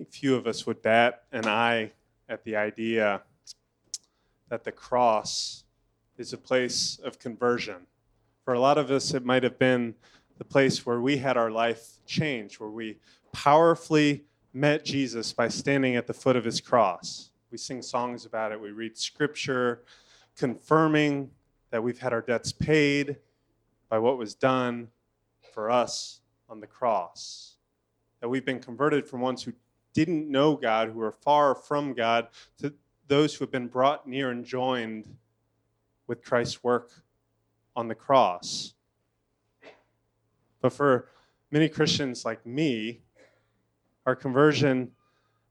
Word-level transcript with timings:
think 0.00 0.12
few 0.12 0.34
of 0.34 0.46
us 0.46 0.66
would 0.66 0.80
bat 0.80 1.24
an 1.30 1.46
eye 1.46 1.92
at 2.26 2.42
the 2.44 2.56
idea 2.56 3.20
that 4.48 4.64
the 4.64 4.72
cross 4.72 5.64
is 6.16 6.32
a 6.32 6.38
place 6.38 6.98
of 7.04 7.18
conversion. 7.18 7.86
For 8.42 8.54
a 8.54 8.60
lot 8.60 8.78
of 8.78 8.90
us, 8.90 9.12
it 9.12 9.26
might 9.26 9.42
have 9.42 9.58
been 9.58 9.94
the 10.38 10.44
place 10.44 10.86
where 10.86 11.02
we 11.02 11.18
had 11.18 11.36
our 11.36 11.50
life 11.50 11.96
changed, 12.06 12.60
where 12.60 12.70
we 12.70 12.96
powerfully 13.32 14.24
met 14.54 14.86
Jesus 14.86 15.34
by 15.34 15.48
standing 15.48 15.96
at 15.96 16.06
the 16.06 16.14
foot 16.14 16.34
of 16.34 16.46
his 16.46 16.62
cross. 16.62 17.30
We 17.50 17.58
sing 17.58 17.82
songs 17.82 18.24
about 18.24 18.52
it, 18.52 18.60
we 18.60 18.70
read 18.70 18.96
scripture 18.96 19.82
confirming 20.34 21.30
that 21.72 21.82
we've 21.82 21.98
had 21.98 22.14
our 22.14 22.22
debts 22.22 22.52
paid 22.52 23.16
by 23.90 23.98
what 23.98 24.16
was 24.16 24.34
done 24.34 24.88
for 25.52 25.70
us 25.70 26.22
on 26.48 26.60
the 26.60 26.66
cross. 26.66 27.56
That 28.22 28.30
we've 28.30 28.46
been 28.46 28.60
converted 28.60 29.06
from 29.06 29.20
ones 29.20 29.42
who 29.42 29.52
didn't 29.92 30.30
know 30.30 30.56
God, 30.56 30.90
who 30.90 31.00
are 31.00 31.12
far 31.12 31.54
from 31.54 31.94
God, 31.94 32.28
to 32.58 32.72
those 33.08 33.34
who 33.34 33.44
have 33.44 33.50
been 33.50 33.68
brought 33.68 34.06
near 34.06 34.30
and 34.30 34.44
joined 34.44 35.06
with 36.06 36.22
Christ's 36.24 36.62
work 36.62 36.90
on 37.74 37.88
the 37.88 37.94
cross. 37.94 38.74
But 40.60 40.72
for 40.72 41.08
many 41.50 41.68
Christians 41.68 42.24
like 42.24 42.44
me, 42.44 43.00
our 44.06 44.14
conversion 44.14 44.90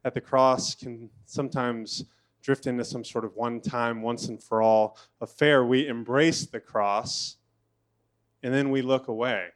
at 0.04 0.14
the 0.14 0.22
cross 0.22 0.76
can 0.76 1.10
sometimes 1.26 2.06
drift 2.42 2.68
into 2.68 2.86
some 2.86 3.04
sort 3.04 3.26
of 3.26 3.36
one 3.36 3.60
time, 3.60 4.02
once 4.02 4.28
and 4.28 4.42
for 4.42 4.62
all 4.62 4.98
affair. 5.22 5.66
We 5.66 5.88
embrace 5.88 6.46
the 6.46 6.60
cross 6.60 7.38
and 8.44 8.54
then 8.54 8.70
we 8.70 8.82
look 8.82 9.08
away. 9.08 9.48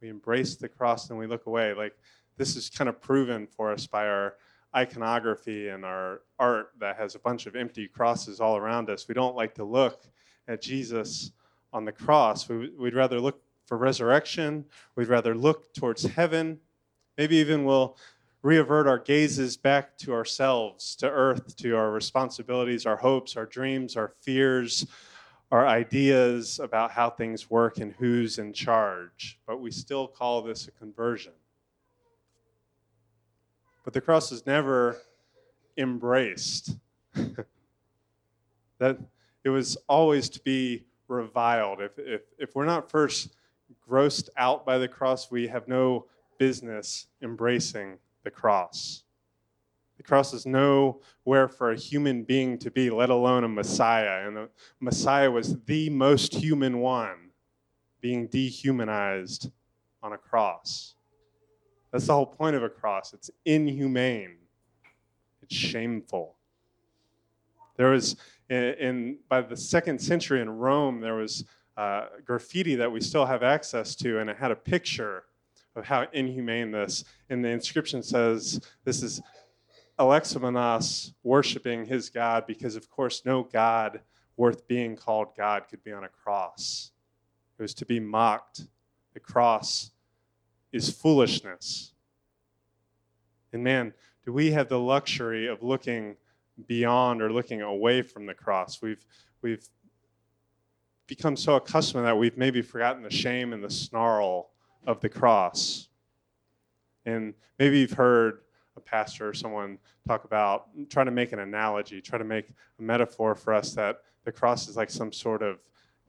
We 0.00 0.08
embrace 0.08 0.56
the 0.56 0.68
cross 0.68 1.10
and 1.10 1.18
we 1.18 1.26
look 1.26 1.46
away. 1.46 1.74
Like 1.74 1.96
this 2.36 2.56
is 2.56 2.70
kind 2.70 2.88
of 2.88 3.00
proven 3.00 3.46
for 3.46 3.72
us 3.72 3.86
by 3.86 4.06
our 4.06 4.34
iconography 4.74 5.68
and 5.68 5.84
our 5.84 6.22
art 6.38 6.70
that 6.80 6.96
has 6.96 7.14
a 7.14 7.18
bunch 7.20 7.46
of 7.46 7.54
empty 7.54 7.86
crosses 7.86 8.40
all 8.40 8.56
around 8.56 8.90
us. 8.90 9.06
We 9.06 9.14
don't 9.14 9.36
like 9.36 9.54
to 9.54 9.64
look 9.64 10.02
at 10.48 10.60
Jesus 10.60 11.32
on 11.72 11.84
the 11.84 11.92
cross. 11.92 12.48
We, 12.48 12.70
would 12.70 12.94
rather 12.94 13.20
look 13.20 13.40
for 13.66 13.78
resurrection, 13.78 14.64
we'd 14.94 15.08
rather 15.08 15.34
look 15.34 15.72
towards 15.72 16.04
heaven. 16.04 16.60
Maybe 17.16 17.36
even 17.36 17.64
we'll 17.64 17.96
reavert 18.44 18.86
our 18.86 18.98
gazes 18.98 19.56
back 19.56 19.96
to 19.98 20.12
ourselves, 20.12 20.94
to 20.96 21.08
earth, 21.08 21.56
to 21.56 21.74
our 21.74 21.90
responsibilities, 21.90 22.84
our 22.84 22.96
hopes, 22.96 23.36
our 23.36 23.46
dreams, 23.46 23.96
our 23.96 24.12
fears, 24.20 24.86
our 25.50 25.66
ideas 25.66 26.58
about 26.58 26.90
how 26.90 27.08
things 27.08 27.48
work 27.48 27.78
and 27.78 27.94
who's 27.94 28.38
in 28.38 28.52
charge. 28.52 29.40
But 29.46 29.60
we 29.60 29.70
still 29.70 30.06
call 30.06 30.42
this 30.42 30.68
a 30.68 30.72
conversion. 30.72 31.32
But 33.84 33.92
the 33.92 34.00
cross 34.00 34.32
is 34.32 34.46
never 34.46 34.96
embraced. 35.76 36.76
that 38.78 38.98
it 39.44 39.50
was 39.50 39.76
always 39.88 40.28
to 40.30 40.40
be 40.40 40.84
reviled. 41.06 41.80
If, 41.80 41.98
if, 41.98 42.22
if 42.38 42.54
we're 42.54 42.64
not 42.64 42.90
first 42.90 43.36
grossed 43.88 44.30
out 44.36 44.64
by 44.64 44.78
the 44.78 44.88
cross, 44.88 45.30
we 45.30 45.46
have 45.48 45.68
no 45.68 46.06
business 46.38 47.06
embracing 47.22 47.98
the 48.24 48.30
cross. 48.30 49.02
The 49.96 50.02
cross 50.02 50.32
is 50.32 50.44
nowhere 50.44 51.48
for 51.48 51.70
a 51.70 51.76
human 51.76 52.24
being 52.24 52.58
to 52.58 52.70
be, 52.70 52.90
let 52.90 53.10
alone 53.10 53.44
a 53.44 53.48
Messiah. 53.48 54.26
And 54.26 54.36
the 54.36 54.48
Messiah 54.80 55.30
was 55.30 55.56
the 55.66 55.90
most 55.90 56.34
human 56.34 56.78
one 56.78 57.30
being 58.00 58.26
dehumanized 58.26 59.50
on 60.02 60.12
a 60.12 60.18
cross. 60.18 60.94
That's 61.94 62.08
the 62.08 62.12
whole 62.12 62.26
point 62.26 62.56
of 62.56 62.64
a 62.64 62.68
cross. 62.68 63.14
It's 63.14 63.30
inhumane, 63.44 64.34
it's 65.44 65.54
shameful. 65.54 66.34
There 67.76 67.90
was, 67.90 68.16
in, 68.50 68.64
in 68.64 69.18
by 69.28 69.42
the 69.42 69.56
second 69.56 70.00
century 70.00 70.40
in 70.40 70.50
Rome, 70.50 70.98
there 70.98 71.14
was 71.14 71.44
uh, 71.76 72.06
graffiti 72.24 72.74
that 72.74 72.90
we 72.90 73.00
still 73.00 73.24
have 73.24 73.44
access 73.44 73.94
to, 73.94 74.18
and 74.18 74.28
it 74.28 74.36
had 74.36 74.50
a 74.50 74.56
picture 74.56 75.22
of 75.76 75.84
how 75.84 76.08
inhumane 76.12 76.72
this. 76.72 77.04
And 77.30 77.44
the 77.44 77.50
inscription 77.50 78.02
says, 78.02 78.60
This 78.84 79.00
is 79.00 79.22
Alexamenos 79.96 81.12
worshiping 81.22 81.84
his 81.84 82.10
God 82.10 82.44
because, 82.48 82.74
of 82.74 82.90
course, 82.90 83.22
no 83.24 83.44
God 83.44 84.00
worth 84.36 84.66
being 84.66 84.96
called 84.96 85.28
God 85.36 85.68
could 85.70 85.84
be 85.84 85.92
on 85.92 86.02
a 86.02 86.08
cross. 86.08 86.90
It 87.56 87.62
was 87.62 87.74
to 87.74 87.86
be 87.86 88.00
mocked. 88.00 88.62
The 89.12 89.20
cross 89.20 89.92
is 90.74 90.90
foolishness. 90.90 91.92
And 93.54 93.62
man, 93.62 93.94
do 94.24 94.32
we 94.32 94.50
have 94.50 94.68
the 94.68 94.80
luxury 94.80 95.46
of 95.46 95.62
looking 95.62 96.16
beyond 96.66 97.22
or 97.22 97.32
looking 97.32 97.62
away 97.62 98.02
from 98.02 98.26
the 98.26 98.34
cross? 98.34 98.82
We've, 98.82 99.06
we've 99.42 99.66
become 101.06 101.36
so 101.36 101.54
accustomed 101.54 102.04
that 102.04 102.18
we've 102.18 102.36
maybe 102.36 102.62
forgotten 102.62 103.02
the 103.02 103.10
shame 103.10 103.52
and 103.52 103.62
the 103.62 103.70
snarl 103.70 104.50
of 104.86 105.00
the 105.00 105.08
cross. 105.08 105.88
And 107.06 107.34
maybe 107.58 107.78
you've 107.78 107.92
heard 107.92 108.40
a 108.76 108.80
pastor 108.80 109.28
or 109.28 109.34
someone 109.34 109.78
talk 110.06 110.24
about, 110.24 110.66
trying 110.90 111.06
to 111.06 111.12
make 111.12 111.32
an 111.32 111.38
analogy, 111.38 112.00
try 112.00 112.18
to 112.18 112.24
make 112.24 112.48
a 112.80 112.82
metaphor 112.82 113.36
for 113.36 113.54
us 113.54 113.72
that 113.74 114.00
the 114.24 114.32
cross 114.32 114.68
is 114.68 114.76
like 114.76 114.90
some 114.90 115.12
sort 115.12 115.42
of 115.42 115.58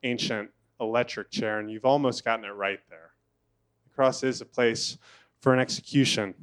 ancient 0.01 0.49
electric 0.79 1.29
chair, 1.29 1.59
and 1.59 1.69
you've 1.69 1.85
almost 1.85 2.25
gotten 2.25 2.43
it 2.43 2.49
right 2.49 2.79
there 2.89 3.11
The 3.87 3.93
cross 3.93 4.23
is 4.23 4.41
a 4.41 4.45
place 4.45 4.97
for 5.41 5.53
an 5.53 5.59
execution. 5.59 6.33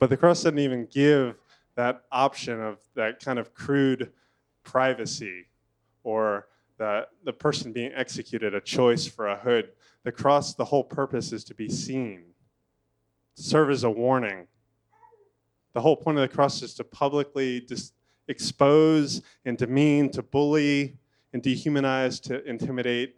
But 0.00 0.08
the 0.08 0.16
cross 0.16 0.42
doesn't 0.42 0.58
even 0.58 0.88
give 0.90 1.36
that 1.76 2.04
option 2.10 2.60
of 2.60 2.78
that 2.96 3.22
kind 3.22 3.38
of 3.38 3.54
crude 3.54 4.10
privacy 4.64 5.44
or 6.02 6.48
the, 6.78 7.06
the 7.24 7.34
person 7.34 7.72
being 7.72 7.92
executed 7.94 8.54
a 8.54 8.62
choice 8.62 9.06
for 9.06 9.28
a 9.28 9.36
hood. 9.36 9.72
The 10.02 10.10
cross, 10.10 10.54
the 10.54 10.64
whole 10.64 10.82
purpose 10.82 11.32
is 11.32 11.44
to 11.44 11.54
be 11.54 11.68
seen, 11.68 12.22
serve 13.34 13.70
as 13.70 13.84
a 13.84 13.90
warning. 13.90 14.46
The 15.74 15.82
whole 15.82 15.96
point 15.96 16.16
of 16.16 16.22
the 16.22 16.34
cross 16.34 16.62
is 16.62 16.72
to 16.74 16.84
publicly 16.84 17.60
dis- 17.60 17.92
expose 18.26 19.20
and 19.44 19.58
demean, 19.58 20.10
to 20.12 20.22
bully 20.22 20.96
and 21.34 21.42
dehumanize, 21.42 22.20
to 22.22 22.42
intimidate 22.48 23.16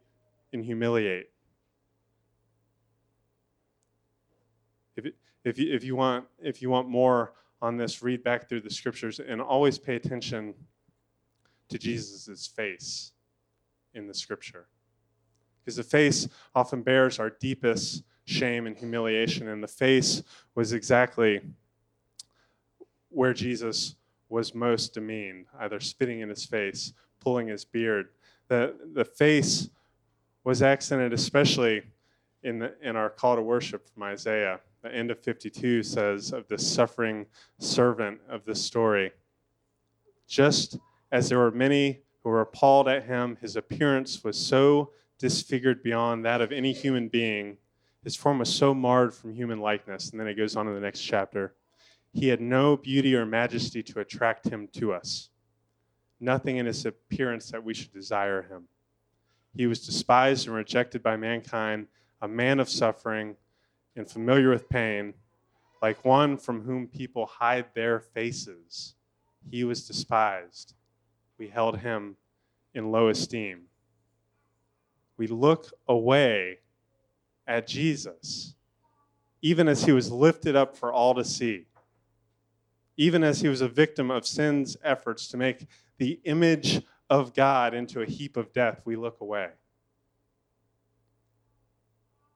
and 0.52 0.64
humiliate. 0.64 1.31
If, 5.44 5.58
you, 5.58 5.74
if, 5.74 5.84
you 5.84 5.96
want, 5.96 6.26
if 6.40 6.62
you 6.62 6.70
want 6.70 6.88
more 6.88 7.32
on 7.60 7.76
this, 7.76 8.02
read 8.02 8.22
back 8.22 8.48
through 8.48 8.60
the 8.60 8.70
scriptures 8.70 9.20
and 9.20 9.40
always 9.40 9.78
pay 9.78 9.96
attention 9.96 10.54
to 11.68 11.78
Jesus' 11.78 12.46
face 12.46 13.12
in 13.94 14.06
the 14.06 14.14
scripture. 14.14 14.66
Because 15.60 15.76
the 15.76 15.82
face 15.82 16.28
often 16.54 16.82
bears 16.82 17.18
our 17.18 17.30
deepest 17.30 18.02
shame 18.24 18.66
and 18.66 18.76
humiliation, 18.76 19.48
and 19.48 19.62
the 19.62 19.68
face 19.68 20.22
was 20.54 20.72
exactly 20.72 21.40
where 23.08 23.34
Jesus 23.34 23.96
was 24.28 24.54
most 24.54 24.94
demeaned, 24.94 25.46
either 25.60 25.78
spitting 25.78 26.20
in 26.20 26.28
his 26.28 26.44
face, 26.44 26.92
pulling 27.20 27.48
his 27.48 27.64
beard. 27.64 28.08
The, 28.48 28.74
the 28.94 29.04
face 29.04 29.68
was 30.44 30.62
accented 30.62 31.12
especially 31.12 31.82
in, 32.42 32.58
the, 32.58 32.74
in 32.82 32.96
our 32.96 33.10
call 33.10 33.36
to 33.36 33.42
worship 33.42 33.88
from 33.88 34.02
Isaiah 34.04 34.60
the 34.82 34.94
end 34.94 35.10
of 35.10 35.20
52 35.20 35.82
says 35.82 36.32
of 36.32 36.48
the 36.48 36.58
suffering 36.58 37.26
servant 37.58 38.20
of 38.28 38.44
this 38.44 38.62
story. 38.62 39.12
Just 40.26 40.78
as 41.10 41.28
there 41.28 41.38
were 41.38 41.50
many 41.50 42.00
who 42.22 42.30
were 42.30 42.40
appalled 42.40 42.88
at 42.88 43.04
him, 43.04 43.36
his 43.40 43.56
appearance 43.56 44.24
was 44.24 44.36
so 44.36 44.90
disfigured 45.18 45.82
beyond 45.82 46.24
that 46.24 46.40
of 46.40 46.50
any 46.50 46.72
human 46.72 47.08
being. 47.08 47.56
His 48.02 48.16
form 48.16 48.40
was 48.40 48.52
so 48.52 48.74
marred 48.74 49.14
from 49.14 49.32
human 49.32 49.60
likeness. 49.60 50.10
And 50.10 50.18
then 50.18 50.26
it 50.26 50.34
goes 50.34 50.56
on 50.56 50.66
in 50.66 50.74
the 50.74 50.80
next 50.80 51.00
chapter. 51.00 51.54
He 52.12 52.28
had 52.28 52.40
no 52.40 52.76
beauty 52.76 53.14
or 53.14 53.24
majesty 53.24 53.82
to 53.84 54.00
attract 54.00 54.48
him 54.48 54.68
to 54.72 54.92
us, 54.92 55.30
nothing 56.20 56.56
in 56.56 56.66
his 56.66 56.84
appearance 56.84 57.50
that 57.50 57.64
we 57.64 57.72
should 57.72 57.92
desire 57.92 58.42
him. 58.42 58.64
He 59.54 59.66
was 59.66 59.86
despised 59.86 60.46
and 60.46 60.56
rejected 60.56 61.02
by 61.02 61.16
mankind, 61.16 61.86
a 62.20 62.28
man 62.28 62.58
of 62.60 62.68
suffering 62.68 63.36
and 63.96 64.10
familiar 64.10 64.50
with 64.50 64.68
pain, 64.68 65.14
like 65.80 66.04
one 66.04 66.36
from 66.36 66.62
whom 66.62 66.86
people 66.86 67.26
hide 67.26 67.66
their 67.74 68.00
faces. 68.00 68.94
He 69.50 69.64
was 69.64 69.86
despised. 69.86 70.74
We 71.38 71.48
held 71.48 71.78
him 71.78 72.16
in 72.74 72.90
low 72.92 73.08
esteem. 73.08 73.62
We 75.16 75.26
look 75.26 75.72
away 75.88 76.58
at 77.46 77.66
Jesus, 77.66 78.54
even 79.42 79.68
as 79.68 79.84
he 79.84 79.92
was 79.92 80.10
lifted 80.10 80.56
up 80.56 80.76
for 80.76 80.92
all 80.92 81.14
to 81.14 81.24
see, 81.24 81.66
even 82.96 83.24
as 83.24 83.40
he 83.40 83.48
was 83.48 83.60
a 83.60 83.68
victim 83.68 84.10
of 84.10 84.26
sin's 84.26 84.76
efforts 84.84 85.28
to 85.28 85.36
make 85.36 85.66
the 85.98 86.20
image 86.24 86.82
of 87.10 87.34
God 87.34 87.74
into 87.74 88.00
a 88.00 88.06
heap 88.06 88.36
of 88.36 88.52
death, 88.52 88.82
we 88.84 88.96
look 88.96 89.20
away. 89.20 89.48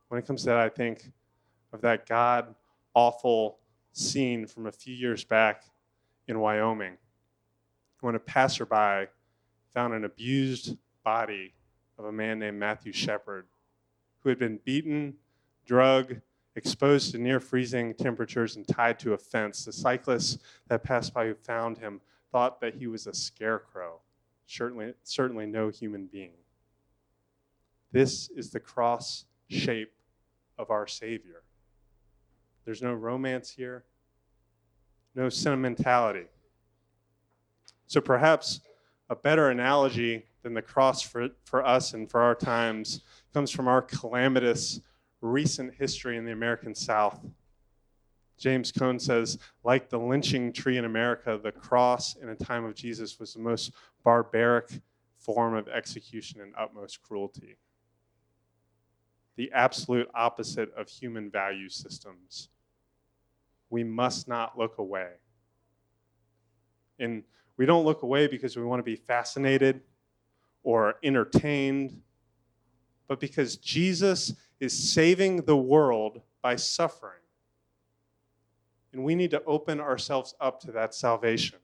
When 0.09 0.19
it 0.19 0.27
comes 0.27 0.43
to 0.43 0.47
that, 0.47 0.59
I 0.59 0.69
think 0.69 1.13
of 1.77 1.83
that 1.83 2.07
God 2.07 2.55
awful 2.95 3.59
scene 3.93 4.47
from 4.47 4.67
a 4.67 4.73
few 4.73 4.95
years 4.95 5.25
back 5.25 5.65
in 6.27 6.41
Wyoming 6.41 6.97
when 8.01 8.15
a 8.15 8.19
passerby 8.19 9.11
found 9.75 9.93
an 9.93 10.05
abused 10.05 10.77
body 11.05 11.53
of 11.99 12.07
a 12.07 12.13
man 12.13 12.39
named 12.39 12.59
Matthew 12.59 12.93
Shepard 12.93 13.47
who 14.21 14.31
had 14.31 14.39
been 14.39 14.59
beaten, 14.65 15.15
drugged, 15.67 16.21
exposed 16.55 17.13
to 17.13 17.19
near 17.19 17.41
freezing 17.41 17.93
temperatures, 17.93 18.57
and 18.57 18.67
tied 18.67 18.99
to 19.01 19.13
a 19.13 19.19
fence. 19.19 19.67
The 19.67 19.73
cyclists 19.73 20.39
that 20.69 20.83
passed 20.83 21.13
by 21.13 21.27
who 21.27 21.35
found 21.35 21.77
him 21.77 22.01
thought 22.33 22.61
that 22.63 22.77
he 22.77 22.87
was 22.87 23.07
a 23.07 23.13
scarecrow, 23.13 24.01
certainly, 24.47 24.95
certainly 25.03 25.45
no 25.45 25.69
human 25.69 26.07
being. 26.07 26.39
This 27.93 28.31
is 28.31 28.51
the 28.51 28.61
cross 28.61 29.27
shape 29.49 29.93
of 30.59 30.71
our 30.71 30.87
Savior. 30.87 31.43
There's 32.67 32.83
no 32.83 32.93
romance 32.93 33.51
here, 33.51 33.85
no 35.15 35.31
sentimentality. 35.31 36.27
So 37.87 38.01
perhaps 38.01 38.61
a 39.09 39.15
better 39.15 39.51
analogy 39.51 40.25
than 40.43 40.53
the 40.53 40.63
cross 40.63 41.01
for, 41.01 41.29
for 41.45 41.65
us 41.65 41.95
and 41.95 42.11
for 42.11 42.21
our 42.21 42.35
times 42.35 43.03
comes 43.33 43.53
from 43.53 43.69
our 43.69 43.81
calamitous 43.81 44.81
recent 45.21 45.75
history 45.75 46.17
in 46.17 46.25
the 46.25 46.33
American 46.33 46.75
South. 46.75 47.25
James 48.37 48.73
Cone 48.73 48.99
says, 48.99 49.39
like 49.63 49.89
the 49.89 49.99
lynching 49.99 50.53
tree 50.53 50.77
in 50.77 50.85
America, 50.85 51.41
the 51.43 51.53
cross 51.53 52.17
in 52.17 52.29
a 52.29 52.35
time 52.35 52.65
of 52.65 52.75
Jesus 52.75 53.19
was 53.19 53.33
the 53.33 53.41
most 53.41 53.73
barbaric 54.05 54.69
form 55.19 55.55
of 55.55 55.69
execution 55.69 56.41
and 56.41 56.53
utmost 56.59 57.01
cruelty. 57.01 57.57
The 59.37 59.53
absolute 59.53 60.09
opposite 60.15 60.75
of 60.75 60.89
human 60.89 61.31
value 61.31 61.69
systems. 61.69 62.49
We 63.71 63.85
must 63.85 64.29
not 64.29 64.59
look 64.59 64.79
away. 64.79 65.11
And 66.99 67.25
we 67.57 67.67
don't 67.67 67.85
look 67.85 68.03
away 68.03 68.27
because 68.27 68.57
we 68.57 68.65
want 68.65 68.81
to 68.81 68.85
be 68.85 68.97
fascinated 68.97 69.83
or 70.63 70.97
entertained, 71.03 72.01
but 73.09 73.21
because 73.21 73.57
Jesus 73.57 74.35
is 74.61 74.93
saving 74.93 75.43
the 75.43 75.57
world 75.57 76.23
by 76.43 76.57
suffering. 76.57 77.21
And 78.93 79.05
we 79.05 79.15
need 79.15 79.31
to 79.33 79.43
open 79.45 79.81
ourselves 79.81 80.35
up 80.41 80.61
to 80.61 80.73
that 80.73 80.95
salvation. 80.95 81.59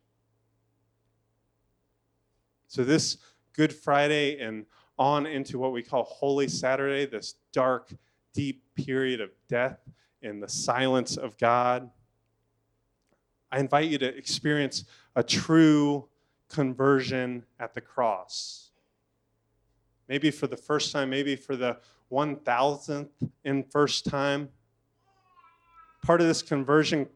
So, 2.68 2.84
this 2.84 3.18
Good 3.54 3.72
Friday 3.72 4.38
and 4.40 4.64
on 4.98 5.26
into 5.26 5.58
what 5.58 5.72
we 5.72 5.82
call 5.82 6.04
Holy 6.04 6.48
Saturday, 6.48 7.06
this 7.06 7.34
dark, 7.52 7.92
deep 8.32 8.62
period 8.74 9.20
of 9.20 9.30
death 9.48 9.78
in 10.22 10.40
the 10.40 10.48
silence 10.48 11.16
of 11.16 11.36
God, 11.36 11.90
I 13.50 13.58
invite 13.60 13.88
you 13.88 13.98
to 13.98 14.06
experience 14.06 14.84
a 15.14 15.22
true 15.22 16.08
conversion 16.48 17.44
at 17.58 17.74
the 17.74 17.80
cross. 17.80 18.70
Maybe 20.08 20.30
for 20.30 20.46
the 20.46 20.56
first 20.56 20.92
time, 20.92 21.10
maybe 21.10 21.36
for 21.36 21.56
the 21.56 21.78
1000th 22.10 23.08
and 23.44 23.70
first 23.70 24.06
time. 24.06 24.48
Part 26.02 26.20
of 26.20 26.26
this 26.26 26.42
conversion 26.42 27.08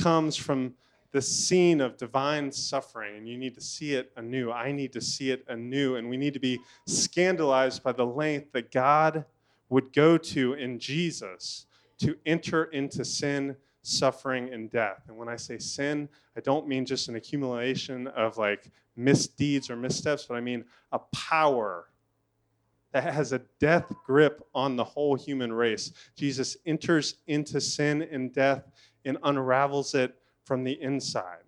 comes 0.00 0.36
from 0.36 0.74
the 1.12 1.22
scene 1.22 1.80
of 1.80 1.96
divine 1.96 2.50
suffering, 2.50 3.16
and 3.16 3.28
you 3.28 3.38
need 3.38 3.54
to 3.54 3.60
see 3.60 3.94
it 3.94 4.10
anew. 4.16 4.50
I 4.50 4.72
need 4.72 4.92
to 4.94 5.00
see 5.00 5.30
it 5.30 5.44
anew, 5.46 5.94
and 5.94 6.10
we 6.10 6.16
need 6.16 6.34
to 6.34 6.40
be 6.40 6.58
scandalized 6.86 7.84
by 7.84 7.92
the 7.92 8.04
length 8.04 8.50
that 8.52 8.72
God 8.72 9.24
would 9.68 9.92
go 9.92 10.18
to 10.18 10.54
in 10.54 10.80
Jesus 10.80 11.66
to 11.98 12.16
enter 12.26 12.64
into 12.64 13.04
sin, 13.04 13.56
suffering, 13.82 14.52
and 14.52 14.70
death. 14.70 15.04
And 15.08 15.16
when 15.16 15.28
I 15.28 15.36
say 15.36 15.58
sin, 15.58 16.08
I 16.36 16.40
don't 16.40 16.68
mean 16.68 16.84
just 16.86 17.08
an 17.08 17.16
accumulation 17.16 18.08
of 18.08 18.38
like 18.38 18.70
misdeeds 18.96 19.70
or 19.70 19.76
missteps, 19.76 20.26
but 20.26 20.36
I 20.36 20.40
mean 20.40 20.64
a 20.92 20.98
power 21.12 21.86
that 22.92 23.12
has 23.12 23.32
a 23.32 23.40
death 23.58 23.92
grip 24.06 24.46
on 24.54 24.76
the 24.76 24.84
whole 24.84 25.16
human 25.16 25.52
race. 25.52 25.92
Jesus 26.16 26.56
enters 26.64 27.16
into 27.26 27.60
sin 27.60 28.02
and 28.02 28.32
death 28.32 28.70
and 29.04 29.18
unravels 29.24 29.94
it 29.94 30.14
from 30.44 30.62
the 30.62 30.80
inside 30.80 31.42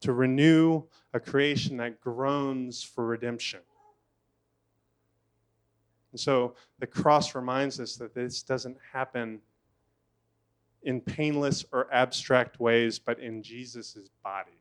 to 0.00 0.12
renew 0.12 0.82
a 1.14 1.20
creation 1.20 1.76
that 1.76 2.00
groans 2.00 2.82
for 2.82 3.06
redemption. 3.06 3.60
And 6.12 6.20
so 6.20 6.54
the 6.78 6.86
cross 6.86 7.34
reminds 7.34 7.80
us 7.80 7.96
that 7.96 8.14
this 8.14 8.42
doesn't 8.42 8.76
happen 8.92 9.40
in 10.82 11.00
painless 11.00 11.64
or 11.72 11.92
abstract 11.92 12.60
ways, 12.60 12.98
but 12.98 13.18
in 13.18 13.42
Jesus' 13.42 14.10
body, 14.22 14.58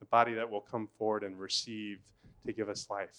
the 0.00 0.06
body 0.06 0.34
that 0.34 0.50
will 0.50 0.60
come 0.60 0.88
forward 0.98 1.22
and 1.22 1.38
receive 1.38 2.00
to 2.46 2.52
give 2.52 2.68
us 2.68 2.88
life. 2.90 3.16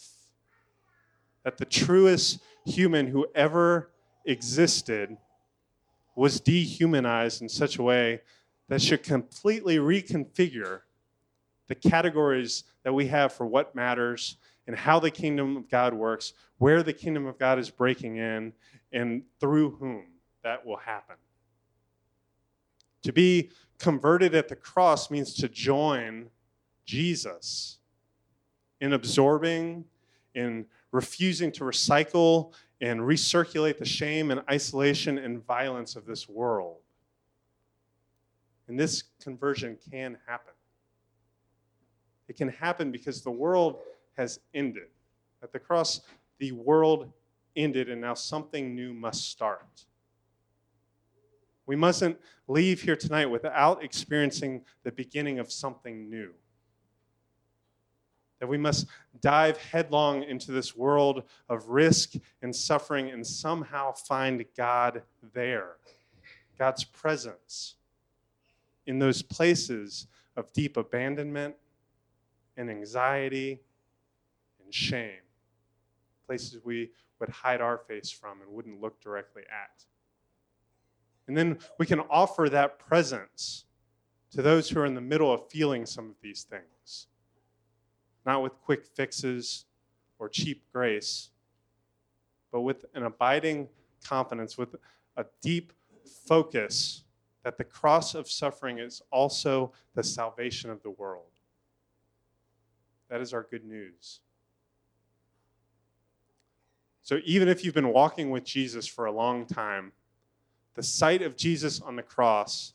That 1.44 1.58
the 1.58 1.66
truest 1.66 2.40
human 2.66 3.08
who 3.08 3.28
ever 3.36 3.92
existed 4.26 5.16
was 6.16 6.40
dehumanized 6.40 7.42
in 7.42 7.50
such 7.50 7.78
a 7.78 7.84
way 7.84 8.22
that 8.68 8.82
should 8.82 9.04
completely 9.04 9.78
reconfigure 9.78 10.82
the 11.68 11.76
categories 11.76 12.64
that 12.84 12.94
we 12.94 13.08
have 13.08 13.34
for 13.34 13.46
what 13.46 13.76
matters 13.76 14.38
and 14.68 14.76
how 14.76 15.00
the 15.00 15.12
kingdom 15.12 15.58
of 15.58 15.70
God 15.70 15.94
works, 15.94 16.34
where 16.58 16.84
the 16.84 16.94
kingdom 16.94 17.26
of 17.26 17.38
God 17.38 17.60
is 17.60 17.70
breaking 17.70 18.18
in, 18.18 18.54
and 18.92 19.24
through 19.40 19.72
whom 19.72 20.06
that 20.44 20.66
will 20.66 20.78
happen. 20.78 21.16
To 23.04 23.12
be 23.12 23.52
converted 23.78 24.34
at 24.34 24.48
the 24.48 24.56
cross 24.56 25.12
means 25.12 25.34
to 25.36 25.48
join 25.48 26.30
Jesus 26.86 27.78
in 28.82 28.94
absorbing, 28.94 29.86
in 30.34 30.66
refusing 30.92 31.52
to 31.54 31.64
recycle 31.64 32.54
and 32.82 33.00
recirculate 33.00 33.78
the 33.78 33.86
shame 33.86 34.32
and 34.32 34.42
isolation 34.50 35.18
and 35.18 35.46
violence 35.46 35.96
of 35.96 36.06
this 36.06 36.28
world. 36.28 36.78
And 38.68 38.80
this 38.80 39.04
conversion 39.22 39.78
can 39.92 40.18
happen. 40.26 40.54
It 42.28 42.38
can 42.38 42.50
happen 42.50 42.92
because 42.92 43.22
the 43.22 43.32
world 43.32 43.78
has 44.18 44.40
ended. 44.54 44.88
At 45.42 45.52
the 45.52 45.60
cross, 45.60 46.02
the 46.40 46.52
world 46.52 47.12
ended, 47.56 47.90
and 47.90 48.02
now 48.02 48.14
something 48.14 48.76
new 48.76 48.94
must 48.94 49.30
start. 49.30 49.86
We 51.66 51.76
mustn't 51.76 52.20
leave 52.48 52.82
here 52.82 52.96
tonight 52.96 53.26
without 53.26 53.84
experiencing 53.84 54.64
the 54.84 54.92
beginning 54.92 55.40
of 55.40 55.52
something 55.52 56.10
new 56.10 56.34
that 58.40 58.48
we 58.48 58.58
must 58.58 58.88
dive 59.22 59.58
headlong 59.58 60.24
into 60.24 60.52
this 60.52 60.76
world 60.76 61.24
of 61.50 61.70
risk 61.70 62.14
and 62.42 62.56
suffering 62.56 63.10
and 63.10 63.26
somehow 63.26 63.94
find 63.94 64.46
God 64.56 65.04
there, 65.34 65.78
God's 66.58 66.84
presence 66.84 67.76
in 68.86 69.00
those 69.00 69.22
places 69.22 70.08
of 70.36 70.52
deep 70.54 70.78
abandonment 70.78 71.56
and 72.58 72.70
anxiety 72.70 73.62
shame, 74.76 75.24
places 76.28 76.60
we 76.64 76.92
would 77.20 77.30
hide 77.30 77.62
our 77.62 77.78
face 77.78 78.12
from 78.12 78.42
and 78.42 78.52
wouldn't 78.52 78.82
look 78.82 79.00
directly 79.02 79.44
at. 79.44 79.86
And 81.28 81.38
then 81.38 81.58
we 81.80 81.86
can 81.86 82.02
offer 82.02 82.50
that 82.50 82.78
presence 82.78 83.66
to 84.32 84.42
those 84.42 84.70
who 84.70 84.80
are 84.80 84.86
in 84.86 84.96
the 84.96 85.02
middle 85.02 85.34
of 85.34 85.50
feeling 85.50 85.86
some 85.86 86.10
of 86.10 86.16
these 86.22 86.44
things 86.44 87.08
not 88.26 88.42
with 88.42 88.60
quick 88.62 88.86
fixes 88.86 89.66
or 90.18 90.28
cheap 90.28 90.64
grace, 90.74 91.30
but 92.52 92.62
with 92.62 92.86
an 92.96 93.04
abiding 93.04 93.68
confidence, 94.04 94.58
with 94.58 94.76
a 95.18 95.26
deep 95.42 95.74
focus 96.28 97.04
that 97.44 97.58
the 97.58 97.64
cross 97.64 98.16
of 98.16 98.30
suffering 98.30 98.80
is 98.80 99.02
also 99.12 99.72
the 99.94 100.04
salvation 100.04 100.70
of 100.70 100.82
the 100.82 100.90
world. 100.90 101.32
That 103.10 103.22
is 103.22 103.34
our 103.34 103.44
good 103.44 103.64
news. 103.64 104.22
So, 107.06 107.20
even 107.24 107.48
if 107.48 107.64
you've 107.64 107.76
been 107.76 107.94
walking 107.94 108.32
with 108.32 108.44
Jesus 108.44 108.88
for 108.88 109.06
a 109.06 109.12
long 109.12 109.46
time, 109.46 109.92
the 110.74 110.82
sight 110.82 111.22
of 111.22 111.38
Jesus 111.38 111.80
on 111.80 111.96
the 111.96 112.02
cross 112.02 112.74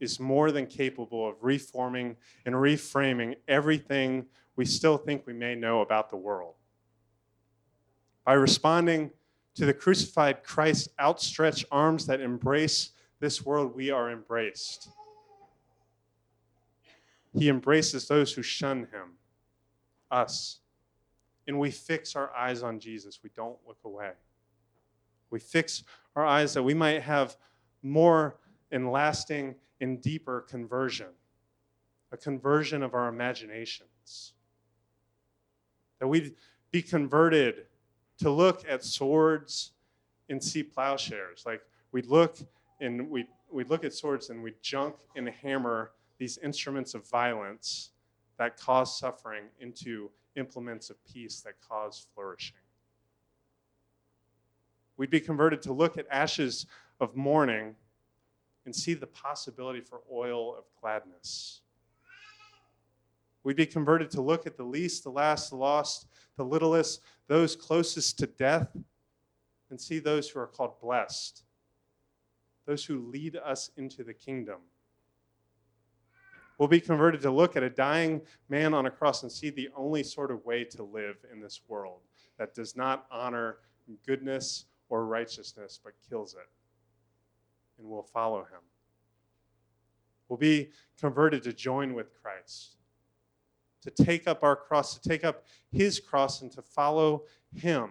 is 0.00 0.18
more 0.18 0.50
than 0.50 0.64
capable 0.64 1.28
of 1.28 1.34
reforming 1.42 2.16
and 2.46 2.54
reframing 2.54 3.36
everything 3.46 4.24
we 4.56 4.64
still 4.64 4.96
think 4.96 5.26
we 5.26 5.34
may 5.34 5.54
know 5.54 5.82
about 5.82 6.08
the 6.08 6.16
world. 6.16 6.54
By 8.24 8.32
responding 8.32 9.10
to 9.56 9.66
the 9.66 9.74
crucified 9.74 10.42
Christ's 10.42 10.88
outstretched 10.98 11.66
arms 11.70 12.06
that 12.06 12.22
embrace 12.22 12.92
this 13.20 13.44
world, 13.44 13.76
we 13.76 13.90
are 13.90 14.10
embraced. 14.10 14.88
He 17.34 17.50
embraces 17.50 18.08
those 18.08 18.32
who 18.32 18.40
shun 18.40 18.78
him, 18.78 19.18
us. 20.10 20.60
And 21.46 21.58
we 21.58 21.70
fix 21.70 22.16
our 22.16 22.34
eyes 22.34 22.62
on 22.62 22.80
Jesus. 22.80 23.20
We 23.22 23.30
don't 23.36 23.56
look 23.66 23.78
away. 23.84 24.12
We 25.30 25.38
fix 25.38 25.84
our 26.14 26.24
eyes 26.24 26.54
that 26.54 26.62
we 26.62 26.74
might 26.74 27.02
have 27.02 27.36
more 27.82 28.36
and 28.70 28.90
lasting 28.90 29.54
and 29.80 30.00
deeper 30.00 30.40
conversion, 30.42 31.08
a 32.12 32.16
conversion 32.16 32.82
of 32.82 32.94
our 32.94 33.08
imaginations. 33.08 34.32
That 36.00 36.08
we'd 36.08 36.34
be 36.70 36.82
converted 36.82 37.66
to 38.18 38.30
look 38.30 38.64
at 38.68 38.82
swords 38.82 39.72
and 40.28 40.42
see 40.42 40.62
plowshares. 40.62 41.44
Like 41.46 41.62
we'd 41.92 42.06
look 42.06 42.38
and 42.80 43.08
we'd, 43.10 43.28
we'd 43.50 43.70
look 43.70 43.84
at 43.84 43.92
swords 43.94 44.30
and 44.30 44.42
we'd 44.42 44.60
junk 44.62 44.96
and 45.14 45.28
hammer 45.28 45.92
these 46.18 46.38
instruments 46.38 46.94
of 46.94 47.08
violence 47.08 47.90
that 48.38 48.58
cause 48.58 48.98
suffering 48.98 49.44
into 49.60 50.10
implements 50.36 50.90
of 50.90 50.96
peace 51.04 51.40
that 51.40 51.54
cause 51.66 52.06
flourishing. 52.14 52.56
We'd 54.96 55.10
be 55.10 55.20
converted 55.20 55.62
to 55.62 55.72
look 55.72 55.98
at 55.98 56.06
ashes 56.10 56.66
of 57.00 57.16
mourning 57.16 57.74
and 58.64 58.74
see 58.74 58.94
the 58.94 59.06
possibility 59.06 59.80
for 59.80 60.00
oil 60.12 60.56
of 60.56 60.64
gladness. 60.80 61.60
We'd 63.44 63.56
be 63.56 63.66
converted 63.66 64.10
to 64.12 64.20
look 64.20 64.46
at 64.46 64.56
the 64.56 64.64
least, 64.64 65.04
the 65.04 65.10
last, 65.10 65.50
the 65.50 65.56
lost, 65.56 66.08
the 66.36 66.44
littlest, 66.44 67.00
those 67.28 67.54
closest 67.54 68.18
to 68.18 68.26
death, 68.26 68.68
and 69.70 69.80
see 69.80 69.98
those 69.98 70.28
who 70.28 70.40
are 70.40 70.46
called 70.46 70.80
blessed, 70.80 71.44
those 72.66 72.84
who 72.84 73.06
lead 73.06 73.36
us 73.36 73.70
into 73.76 74.02
the 74.02 74.14
kingdom. 74.14 74.58
We'll 76.58 76.68
be 76.68 76.80
converted 76.80 77.20
to 77.22 77.30
look 77.30 77.56
at 77.56 77.62
a 77.62 77.70
dying 77.70 78.22
man 78.48 78.72
on 78.72 78.86
a 78.86 78.90
cross 78.90 79.22
and 79.22 79.30
see 79.30 79.50
the 79.50 79.68
only 79.76 80.02
sort 80.02 80.30
of 80.30 80.44
way 80.44 80.64
to 80.64 80.82
live 80.82 81.16
in 81.30 81.40
this 81.40 81.60
world 81.68 82.00
that 82.38 82.54
does 82.54 82.76
not 82.76 83.06
honor 83.10 83.58
goodness 84.06 84.64
or 84.88 85.04
righteousness, 85.04 85.78
but 85.82 85.92
kills 86.08 86.34
it. 86.34 86.48
And 87.78 87.88
we'll 87.88 88.02
follow 88.02 88.40
him. 88.40 88.60
We'll 90.28 90.38
be 90.38 90.70
converted 90.98 91.42
to 91.44 91.52
join 91.52 91.94
with 91.94 92.10
Christ, 92.20 92.76
to 93.82 93.90
take 93.90 94.26
up 94.26 94.42
our 94.42 94.56
cross, 94.56 94.98
to 94.98 95.08
take 95.08 95.24
up 95.24 95.44
his 95.70 96.00
cross, 96.00 96.42
and 96.42 96.50
to 96.52 96.62
follow 96.62 97.24
him 97.54 97.90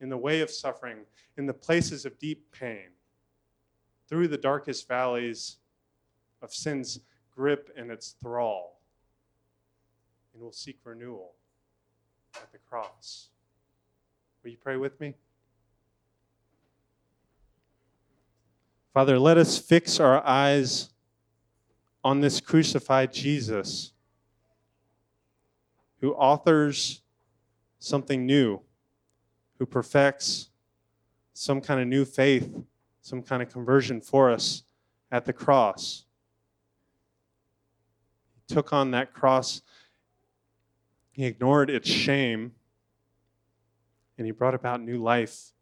in 0.00 0.08
the 0.08 0.16
way 0.16 0.40
of 0.40 0.50
suffering, 0.50 0.98
in 1.36 1.46
the 1.46 1.54
places 1.54 2.04
of 2.06 2.18
deep 2.18 2.50
pain, 2.52 2.88
through 4.08 4.28
the 4.28 4.38
darkest 4.38 4.86
valleys 4.88 5.58
of 6.40 6.52
sin's 6.52 7.00
grip 7.36 7.70
and 7.76 7.90
its 7.90 8.14
thrall. 8.22 8.80
And 10.32 10.42
we'll 10.42 10.52
seek 10.52 10.78
renewal 10.84 11.32
at 12.36 12.52
the 12.52 12.58
cross. 12.58 13.28
Will 14.42 14.50
you 14.50 14.56
pray 14.56 14.76
with 14.76 15.00
me? 15.00 15.14
Father, 18.92 19.18
let 19.18 19.36
us 19.36 19.58
fix 19.58 19.98
our 19.98 20.24
eyes 20.24 20.90
on 22.04 22.20
this 22.20 22.40
crucified 22.40 23.12
Jesus 23.12 23.92
who 26.00 26.12
authors 26.12 27.00
something 27.78 28.26
new, 28.26 28.60
who 29.58 29.64
perfects 29.64 30.50
some 31.32 31.60
kind 31.60 31.80
of 31.80 31.86
new 31.86 32.04
faith, 32.04 32.54
some 33.00 33.22
kind 33.22 33.42
of 33.42 33.50
conversion 33.50 34.00
for 34.00 34.30
us 34.30 34.64
at 35.10 35.24
the 35.24 35.32
cross. 35.32 36.04
Took 38.48 38.72
on 38.72 38.90
that 38.90 39.14
cross, 39.14 39.62
he 41.12 41.24
ignored 41.24 41.70
its 41.70 41.88
shame, 41.88 42.52
and 44.18 44.26
he 44.26 44.32
brought 44.32 44.54
about 44.54 44.82
new 44.82 44.98
life, 44.98 45.52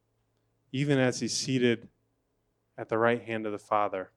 even 0.72 0.98
as 0.98 1.20
he's 1.20 1.36
seated 1.36 1.88
at 2.76 2.88
the 2.88 2.98
right 2.98 3.22
hand 3.22 3.46
of 3.46 3.52
the 3.52 3.58
Father. 3.58 4.10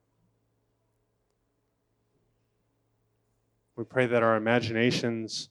We 3.76 3.84
pray 3.84 4.06
that 4.06 4.22
our 4.22 4.36
imaginations 4.36 5.50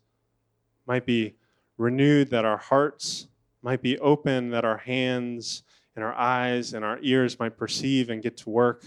might 0.88 1.06
be 1.06 1.36
renewed, 1.78 2.32
that 2.32 2.46
our 2.46 2.58
hearts 2.58 3.28
might 3.62 3.82
be 3.82 3.98
open, 4.00 4.50
that 4.50 4.66
our 4.66 4.78
hands 4.78 5.64
and 5.96 6.04
our 6.04 6.14
eyes 6.14 6.74
and 6.74 6.84
our 6.84 7.00
ears 7.02 7.40
might 7.40 7.58
perceive 7.58 8.10
and 8.10 8.22
get 8.22 8.38
to 8.38 8.50
work 8.50 8.84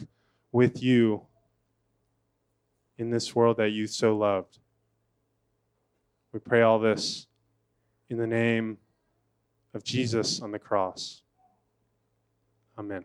with 0.52 0.82
you 0.82 1.22
in 2.98 3.10
this 3.10 3.34
world 3.34 3.56
that 3.56 3.70
you 3.70 3.86
so 3.86 4.16
loved. 4.16 4.58
We 6.32 6.40
pray 6.40 6.62
all 6.62 6.78
this 6.78 7.26
in 8.10 8.18
the 8.18 8.26
name 8.26 8.78
of 9.72 9.84
Jesus 9.84 10.40
on 10.40 10.50
the 10.50 10.58
cross. 10.58 11.22
Amen. 12.76 13.04